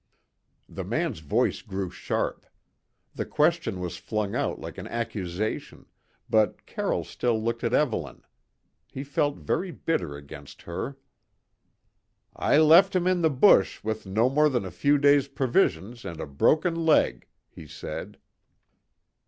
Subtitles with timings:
[0.67, 2.47] The man's voice grew sharp;
[3.13, 5.85] the question was flung out like an accusation,
[6.27, 8.23] but Carroll still looked at Evelyn.
[8.87, 10.97] He felt very bitter against her.
[12.35, 16.19] "I left him in the bush with no more than a few days' provisions and
[16.19, 18.17] a broken leg," he said.